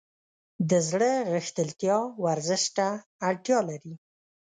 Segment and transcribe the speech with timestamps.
[0.69, 2.87] د زړه غښتلتیا ورزش ته
[3.29, 3.93] اړتیا لري.